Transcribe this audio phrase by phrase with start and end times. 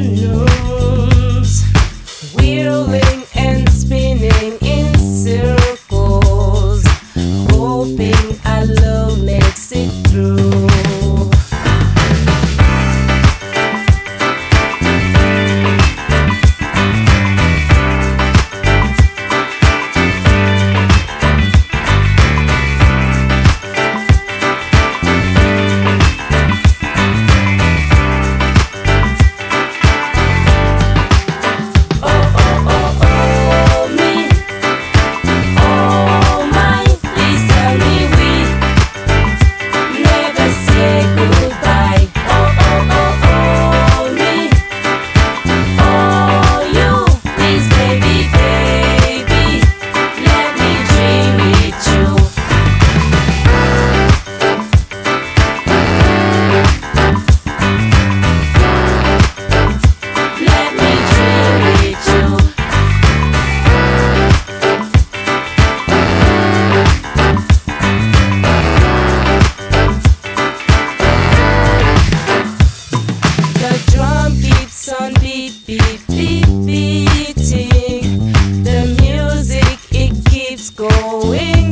[0.00, 0.57] know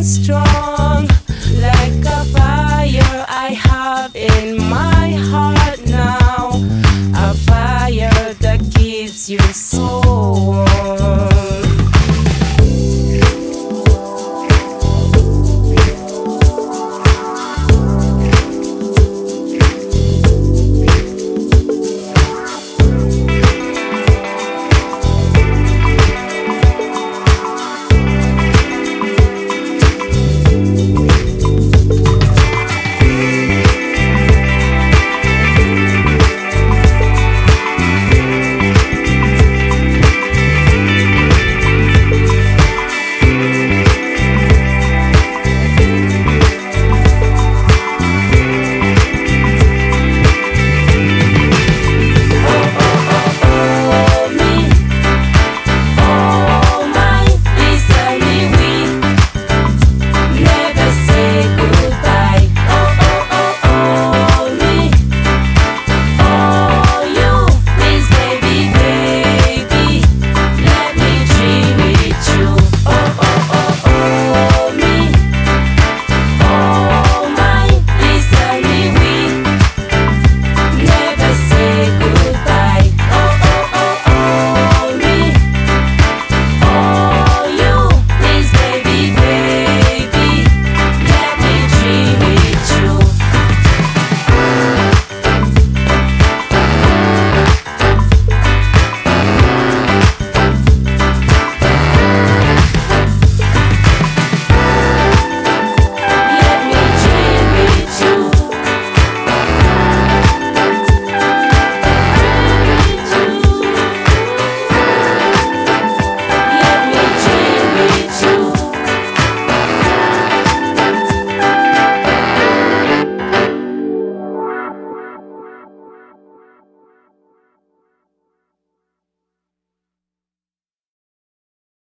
[0.03, 1.07] strong
[1.61, 6.51] like a fire I have in my heart now.
[7.15, 9.96] A fire that gives you soul.